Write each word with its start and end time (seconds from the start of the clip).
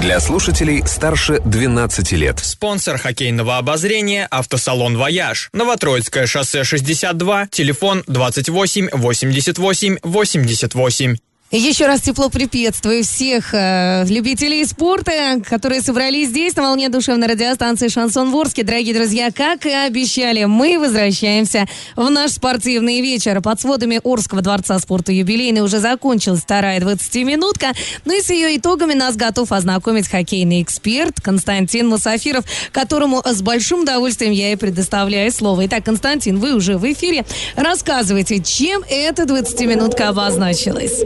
Для 0.00 0.20
слушателей 0.20 0.82
старше 0.86 1.40
12 1.44 2.12
лет. 2.12 2.38
Спонсор 2.38 2.98
хоккейного 2.98 3.56
обозрения 3.56 4.26
«Автосалон 4.30 4.98
Вояж». 4.98 5.48
Новотроицкое 5.54 6.26
шоссе 6.26 6.64
62, 6.64 7.48
телефон 7.50 8.04
28 8.06 8.90
88 8.92 9.98
88. 10.02 11.16
Еще 11.52 11.86
раз 11.86 12.00
тепло 12.00 12.28
приветствую 12.28 13.04
всех 13.04 13.54
э, 13.54 14.04
любителей 14.08 14.64
спорта, 14.64 15.40
которые 15.48 15.80
собрались 15.80 16.30
здесь 16.30 16.56
на 16.56 16.62
волне 16.62 16.88
душевной 16.88 17.28
радиостанции 17.28 17.86
«Шансон 17.86 18.32
в 18.32 18.36
Орске». 18.36 18.64
Дорогие 18.64 18.92
друзья, 18.92 19.30
как 19.30 19.64
и 19.64 19.70
обещали, 19.70 20.42
мы 20.46 20.76
возвращаемся 20.76 21.66
в 21.94 22.10
наш 22.10 22.32
спортивный 22.32 23.00
вечер. 23.00 23.40
Под 23.42 23.60
сводами 23.60 24.00
Орского 24.02 24.42
дворца 24.42 24.76
спорта 24.80 25.12
юбилейный 25.12 25.60
уже 25.60 25.78
закончилась 25.78 26.40
вторая 26.40 26.80
20-минутка. 26.80 27.68
Ну 28.04 28.18
и 28.18 28.22
с 28.22 28.30
ее 28.30 28.56
итогами 28.56 28.94
нас 28.94 29.14
готов 29.14 29.52
ознакомить 29.52 30.08
хоккейный 30.08 30.62
эксперт 30.62 31.20
Константин 31.20 31.86
Мусафиров, 31.86 32.44
которому 32.72 33.22
с 33.24 33.40
большим 33.40 33.82
удовольствием 33.82 34.32
я 34.32 34.50
и 34.50 34.56
предоставляю 34.56 35.30
слово. 35.30 35.66
Итак, 35.66 35.84
Константин, 35.84 36.40
вы 36.40 36.56
уже 36.56 36.76
в 36.76 36.92
эфире. 36.92 37.24
Рассказывайте, 37.54 38.42
чем 38.42 38.82
эта 38.90 39.22
20-минутка 39.22 40.08
обозначилась? 40.08 41.04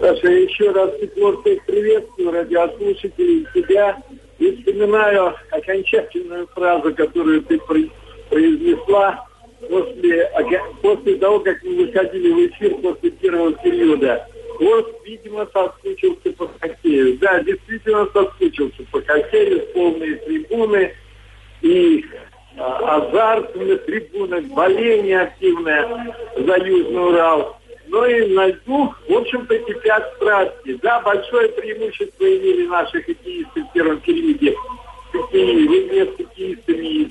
Саша, 0.00 0.26
еще 0.26 0.70
раз 0.72 0.90
тепло 1.00 1.40
всех 1.40 1.64
приветствую, 1.66 2.32
радиослушателей, 2.32 3.46
тебя. 3.54 3.96
И 4.40 4.56
вспоминаю 4.56 5.34
окончательную 5.52 6.48
фразу, 6.48 6.92
которую 6.94 7.42
ты 7.42 7.60
произнесла 8.28 9.24
после, 9.68 10.28
после 10.82 11.14
того, 11.16 11.38
как 11.40 11.62
мы 11.62 11.86
выходили 11.86 12.32
в 12.32 12.50
эфир 12.50 12.74
после 12.78 13.10
первого 13.12 13.52
периода. 13.52 14.26
Вот, 14.58 15.00
видимо, 15.04 15.46
соскучился 15.52 16.32
по 16.32 16.48
хоккею. 16.58 17.18
Да, 17.18 17.40
действительно 17.44 18.08
соскучился 18.12 18.82
по 18.90 19.00
хоккею, 19.00 19.60
полные 19.74 20.16
трибуны 20.16 20.92
и 21.60 22.04
а, 22.58 22.96
азарт 22.96 23.54
на 23.54 23.76
трибунах, 23.76 24.44
боление 24.46 25.20
активное 25.20 26.16
за 26.36 26.56
Южный 26.56 27.06
Урал. 27.06 27.61
Ну 27.92 28.06
и 28.06 28.26
на 28.32 28.46
льду, 28.46 28.94
в 29.06 29.12
общем-то, 29.12 29.58
кипят 29.58 30.14
страсти. 30.16 30.78
Да, 30.80 31.00
большое 31.00 31.50
преимущество 31.50 32.24
имели 32.24 32.66
наши 32.66 33.02
хоккеисты 33.02 33.64
в 33.64 33.72
первом 33.74 34.00
периоде. 34.00 34.56
Хоккеи, 35.12 35.66
вместе 35.66 36.06
с 36.10 36.16
хоккеистами 36.16 36.86
из 36.86 37.08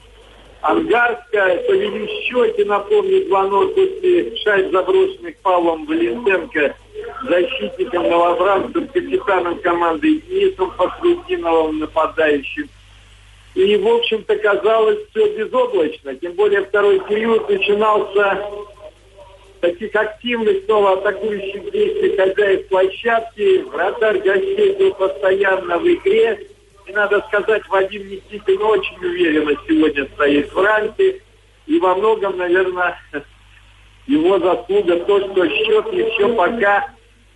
Ангарска. 0.61 1.61
Повели 1.67 2.07
счете, 2.23 2.65
напомню, 2.65 3.27
2-0 3.27 3.75
после 3.75 4.37
шайб 4.37 4.71
заброшенных 4.71 5.37
Павлом 5.43 5.85
Валентенко, 5.85 6.75
защитником 7.29 8.09
новобранцем, 8.09 8.87
капитаном 8.87 9.59
команды 9.59 10.19
Денисом 10.21 10.71
Фахрудиновым, 10.71 11.77
нападающим. 11.77 12.67
И, 13.53 13.75
в 13.75 13.87
общем-то, 13.87 14.35
казалось 14.37 14.97
все 15.11 15.37
безоблачно. 15.37 16.15
Тем 16.15 16.31
более 16.31 16.65
второй 16.65 16.99
период 17.01 17.47
начинался 17.47 18.41
таких 19.61 19.95
активных, 19.95 20.65
снова 20.65 20.93
атакующих 20.93 21.71
действий 21.71 22.17
хозяев 22.17 22.67
площадки. 22.67 23.63
Вратарь 23.69 24.19
гостей 24.19 24.75
был 24.75 24.93
постоянно 24.95 25.77
в 25.77 25.87
игре. 25.87 26.47
И 26.87 26.91
надо 26.91 27.21
сказать, 27.27 27.61
Вадим 27.69 28.07
Никитин 28.09 28.61
очень 28.61 28.97
уверенно 28.97 29.55
сегодня 29.67 30.07
стоит 30.13 30.51
в 30.51 30.61
рамке. 30.61 31.21
И 31.67 31.79
во 31.79 31.95
многом, 31.95 32.37
наверное, 32.37 32.99
его 34.07 34.39
заслуга 34.39 34.97
то, 35.05 35.19
что 35.19 35.47
счет 35.47 35.93
еще 35.93 36.33
пока 36.35 36.89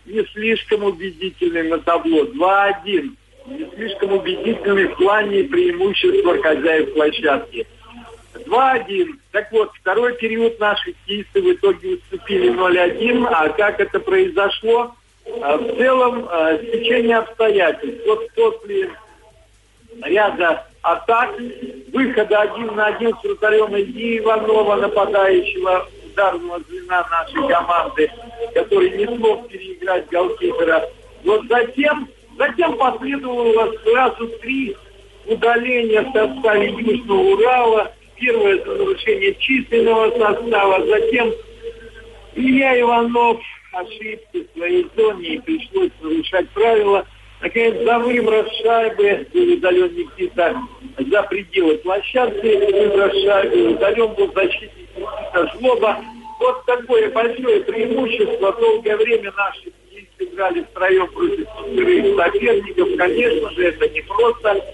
не 0.06 0.24
слишком 0.34 0.84
убедительный 0.84 1.70
на 1.70 1.78
табло. 1.80 2.26
2-1. 2.26 3.16
Не 3.48 3.70
слишком 3.76 4.14
убедительный 4.14 4.88
в 4.88 4.98
плане 4.98 5.44
преимущества 5.44 6.42
хозяев 6.42 6.94
площадки. 6.94 7.68
2-1. 8.46 9.20
Так 9.32 9.52
вот, 9.52 9.72
второй 9.80 10.16
период 10.16 10.60
наши 10.60 10.94
хоккеисты 10.94 11.42
в 11.42 11.52
итоге 11.54 11.96
уступили 11.96 12.52
0-1. 12.52 13.28
А 13.32 13.50
как 13.50 13.80
это 13.80 14.00
произошло? 14.00 14.96
А, 15.42 15.58
в 15.58 15.78
целом, 15.78 16.28
а, 16.30 16.58
течение 16.58 17.18
обстоятельств. 17.18 18.04
Вот 18.06 18.30
после 18.36 18.90
ряда 20.04 20.66
атак, 20.82 21.36
выхода 21.92 22.42
один 22.42 22.76
на 22.76 22.88
один 22.88 23.16
с 23.16 23.24
вратарем 23.24 23.76
Ильи 23.76 24.20
Иванова, 24.20 24.76
нападающего 24.76 25.88
ударного 26.06 26.60
звена 26.70 27.06
нашей 27.10 27.48
команды, 27.48 28.12
который 28.54 28.92
не 28.92 29.06
смог 29.06 29.48
переиграть 29.48 30.08
голкипера. 30.10 30.88
Вот 31.24 31.42
затем, 31.50 32.08
затем 32.38 32.78
последовало 32.78 33.74
сразу 33.84 34.28
три 34.40 34.78
удаления 35.26 36.04
в 36.04 36.14
составе 36.14 36.70
Южного 36.70 37.20
Урала– 37.20 37.92
Первое 38.20 38.56
это 38.56 38.76
нарушение 38.76 39.36
численного 39.36 40.10
состава, 40.12 40.86
затем 40.86 41.34
Илья 42.36 42.80
Иванов 42.82 43.42
ошибся 43.74 44.20
в 44.34 44.58
своей 44.58 44.88
зоне 44.96 45.36
и 45.36 45.40
пришлось 45.40 45.92
нарушать 46.02 46.50
правила. 46.50 47.06
Наконец, 47.42 47.84
за 47.84 48.00
выброс 48.00 48.48
шайбы 48.62 49.28
был 49.34 49.54
удален 49.54 49.94
Никита 49.96 50.56
за 50.98 51.24
пределы 51.24 51.78
площадки. 51.78 52.82
Выброс 52.82 53.24
шайбы 53.24 53.74
удален 53.74 54.14
был 54.14 54.32
защитник 54.34 54.72
Никита 54.96 55.52
Жлоба. 55.54 55.98
Вот 56.40 56.66
такое 56.66 57.10
большое 57.12 57.62
преимущество. 57.62 58.54
Долгое 58.54 58.98
время 58.98 59.32
наши 59.36 59.72
играли 60.20 60.64
втроем 60.64 61.08
против 61.08 61.48
четырех 61.58 62.16
соперников. 62.16 62.98
Конечно 62.98 63.50
же, 63.52 63.64
это 63.66 63.90
не 63.90 64.02
просто 64.02 64.66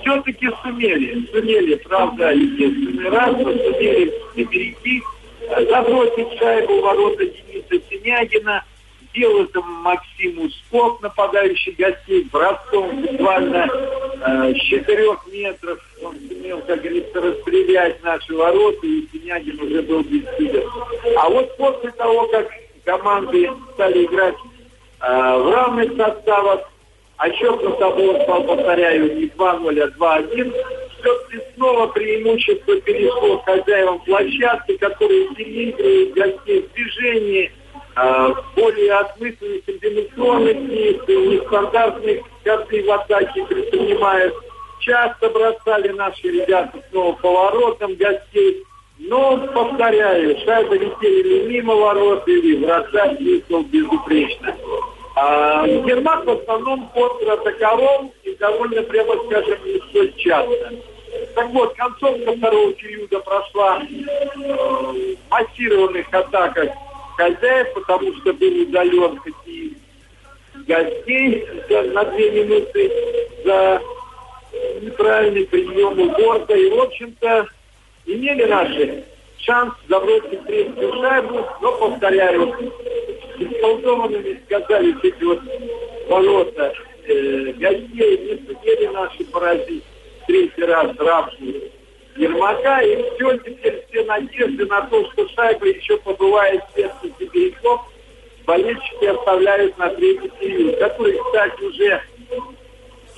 все-таки 0.00 0.48
сумели, 0.62 1.26
сумели, 1.32 1.74
правда, 1.76 2.32
единственный 2.32 3.08
раз, 3.08 3.32
но 3.36 3.52
сумели 3.52 4.12
перейти, 4.34 5.02
забросить 5.70 6.38
шайбу 6.38 6.80
ворота 6.80 7.24
Дениса 7.26 7.84
Синягина, 7.88 8.64
сделал 9.10 9.44
это 9.44 9.60
Максим 9.60 10.40
Усков, 10.40 11.00
нападающий 11.02 11.72
гостей, 11.72 12.26
броском 12.32 13.02
буквально 13.02 13.68
э, 14.24 14.54
с 14.54 14.60
четырех 14.62 15.26
метров. 15.26 15.78
Он 16.02 16.16
сумел, 16.28 16.60
как 16.60 16.80
говорится, 16.80 17.20
расстрелять 17.20 18.02
наши 18.02 18.34
ворота, 18.34 18.86
и 18.86 19.06
Синягин 19.12 19.60
уже 19.60 19.82
был 19.82 20.02
без 20.02 20.24
силы. 20.38 20.64
А 21.16 21.28
вот 21.28 21.56
после 21.56 21.90
того, 21.92 22.26
как 22.28 22.48
команды 22.84 23.50
стали 23.74 24.04
играть 24.04 24.36
э, 25.00 25.38
в 25.38 25.52
равных 25.52 25.96
составах, 25.96 26.71
а 27.22 27.30
счет 27.34 27.62
на 27.62 27.70
табло 27.76 28.20
стал, 28.24 28.42
повторяю, 28.42 29.16
не 29.16 29.26
2-0, 29.26 29.80
а 29.80 30.18
2-1. 30.18 30.54
Все-таки 30.98 31.40
снова 31.54 31.86
преимущество 31.86 32.80
перешло 32.80 33.38
хозяевам 33.46 34.00
площадки, 34.00 34.76
которые 34.78 35.28
переигрывают 35.36 36.14
гостей 36.14 36.62
в 36.62 36.72
движении, 36.72 37.52
э, 37.94 38.28
более 38.56 38.92
осмысленных 38.94 39.64
комбинационных 39.64 40.68
действий, 40.68 41.26
нестандартных 41.28 42.18
ходы 42.44 42.82
в 42.82 42.90
атаке 42.90 43.44
предпринимают. 43.44 44.34
Часто 44.80 45.30
бросали 45.30 45.90
наши 45.90 46.26
ребята 46.26 46.82
снова 46.90 47.12
поворотом 47.12 47.94
гостей. 47.94 48.64
Но, 48.98 49.38
повторяю, 49.54 50.36
шайбы 50.44 50.76
летели 50.76 51.46
мимо 51.46 51.74
ворот, 51.76 52.26
или 52.26 52.64
врата 52.64 53.14
действовал 53.14 53.62
безупречно. 53.62 54.56
А, 55.24 55.64
Ермак 55.68 56.24
в 56.24 56.30
основном 56.30 56.88
контратаковал 56.88 58.12
и 58.24 58.34
довольно, 58.34 58.82
прямо 58.82 59.14
скажем, 59.26 59.58
не 59.64 59.78
столь 59.88 60.12
часто. 60.16 60.72
Так 61.36 61.48
вот, 61.50 61.74
концовка 61.74 62.32
второго 62.32 62.72
периода 62.72 63.20
прошла 63.20 63.82
в 64.34 64.96
массированных 65.30 66.12
атаках 66.12 66.70
хозяев, 67.16 67.72
потому 67.74 68.12
что 68.16 68.32
был 68.32 68.62
удален 68.62 69.16
какие 69.18 69.76
гостей 70.66 71.46
на 71.92 72.04
две 72.04 72.30
минуты 72.32 72.92
за 73.44 73.80
неправильный 74.80 75.46
прием 75.46 76.00
у 76.00 76.10
борта. 76.18 76.54
И, 76.54 76.68
в 76.68 76.80
общем-то, 76.80 77.46
имели 78.06 78.44
наши 78.44 79.04
шанс 79.38 79.72
забросить 79.88 80.44
третью 80.46 80.92
шайбу, 80.94 81.46
но, 81.60 81.72
повторяю, 81.78 82.72
исполнованными 83.38 84.40
сказали 84.46 84.94
эти 85.02 85.24
вот 85.24 85.40
ворота 86.08 86.72
э, 87.04 87.52
гостей, 87.52 88.18
не 88.18 88.46
сумели 88.46 88.86
наши 88.88 89.24
поразить. 89.24 89.84
третий 90.26 90.64
раз 90.64 90.96
рапсу 90.98 91.44
Ермака, 92.16 92.80
и 92.82 92.96
все, 93.14 93.38
теперь 93.38 93.84
все 93.88 94.04
надежды 94.04 94.66
на 94.66 94.82
то, 94.82 95.10
что 95.12 95.28
шайба 95.30 95.66
еще 95.66 95.96
побывает 95.98 96.62
в 96.64 96.76
сердце 96.76 97.08
сибиряков, 97.18 97.80
болельщики 98.44 99.04
оставляют 99.06 99.76
на 99.78 99.88
третий 99.90 100.30
период, 100.38 100.78
который, 100.78 101.18
кстати, 101.18 101.62
уже 101.62 102.02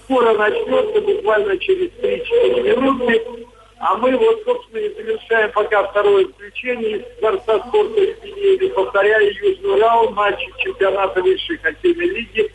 скоро 0.04 0.34
начнется, 0.34 1.00
буквально 1.00 1.58
через 1.58 1.90
3-4 2.02 2.62
минуты. 2.62 3.43
А 3.86 3.96
мы 3.96 4.16
вот, 4.16 4.42
собственно, 4.46 4.80
и 4.80 4.94
завершаем 4.94 5.52
пока 5.52 5.84
второе 5.84 6.26
включение 6.28 6.96
из 6.96 7.20
Дворца 7.20 7.58
спорта 7.68 8.00
Юбилейный. 8.00 8.70
Повторяю, 8.70 9.34
Южный 9.34 9.78
раунд 9.78 10.16
матча 10.16 10.46
чемпионата 10.56 11.20
высшей 11.20 11.58
хоккейной 11.58 12.06
лиги. 12.06 12.50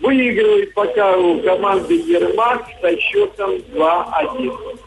Выигрывает 0.00 0.74
пока 0.74 1.16
у 1.16 1.40
команды 1.40 1.94
Ермак 1.94 2.66
со 2.82 2.94
счетом 2.98 3.52
2-1. 3.72 4.78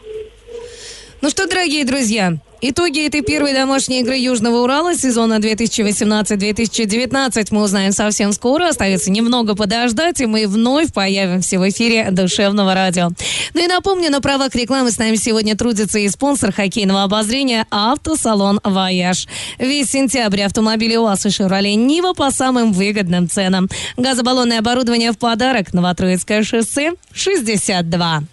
Ну 1.22 1.30
что, 1.30 1.46
дорогие 1.46 1.84
друзья, 1.84 2.36
Итоги 2.64 3.04
этой 3.06 3.22
первой 3.22 3.52
домашней 3.52 4.00
игры 4.00 4.16
Южного 4.16 4.62
Урала 4.62 4.96
сезона 4.96 5.38
2018-2019 5.38 7.46
мы 7.50 7.62
узнаем 7.62 7.92
совсем 7.92 8.32
скоро. 8.32 8.68
Остается 8.68 9.12
немного 9.12 9.54
подождать, 9.54 10.20
и 10.20 10.26
мы 10.26 10.48
вновь 10.48 10.92
появимся 10.92 11.60
в 11.60 11.68
эфире 11.68 12.10
Душевного 12.10 12.74
радио. 12.74 13.10
Ну 13.54 13.64
и 13.64 13.68
напомню, 13.68 14.10
на 14.10 14.20
правах 14.20 14.56
рекламы 14.56 14.90
с 14.90 14.98
нами 14.98 15.14
сегодня 15.14 15.56
трудится 15.56 16.00
и 16.00 16.08
спонсор 16.08 16.52
хоккейного 16.52 17.04
обозрения 17.04 17.66
«Автосалон 17.70 18.58
Вояж». 18.64 19.28
Весь 19.58 19.90
сентябрь 19.90 20.42
автомобили 20.42 20.96
УАЗ 20.96 21.26
и 21.26 21.30
«Шевроле 21.30 21.76
Нива» 21.76 22.14
по 22.14 22.32
самым 22.32 22.72
выгодным 22.72 23.28
ценам. 23.28 23.68
Газобаллонное 23.96 24.58
оборудование 24.58 25.12
в 25.12 25.18
подарок. 25.18 25.72
Новотроицкое 25.72 26.42
шоссе 26.42 26.94
62. 27.12 28.24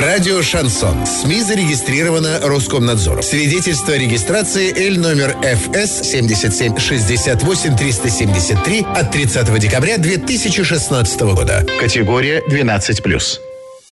Радио 0.00 0.42
«Шансон». 0.42 1.06
СМИ 1.06 1.40
зарегистрировано 1.40 2.40
Роскомнадзором. 2.42 3.22
Свидетельство 3.22 3.94
о 3.94 3.96
регистрации 3.96 4.70
Л 4.88 5.00
номер 5.00 5.34
ФС 5.42 6.02
77 6.10 6.76
68 6.78 7.76
373 7.76 8.86
от 8.94 9.10
30 9.10 9.58
декабря 9.58 9.96
2016 9.96 11.20
года. 11.22 11.64
Категория 11.80 12.42
12+. 12.46 13.55